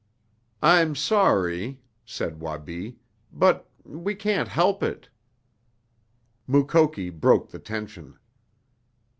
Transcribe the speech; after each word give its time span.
"I'm 0.63 0.95
sorry," 0.95 1.79
said 2.05 2.39
Wabi. 2.39 2.97
"But 3.31 3.69
we 3.83 4.15
can't 4.15 4.47
help 4.47 4.81
it." 4.81 5.09
Mukoki 6.47 7.11
broke 7.11 7.49
the 7.51 7.59
tension. 7.59 8.17